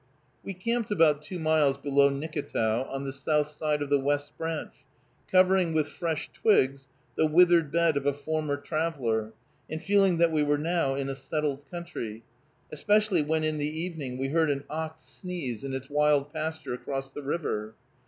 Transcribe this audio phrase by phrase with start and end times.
[0.43, 4.73] We camped about two miles below Nicketow, on the south side of the West Branch,
[5.31, 9.33] covering with fresh twigs the withered bed of a former traveler,
[9.69, 12.23] and feeling that we were now in a settled country,
[12.71, 17.11] especially when in the evening we heard an ox sneeze in its wild pasture across
[17.11, 17.75] the river.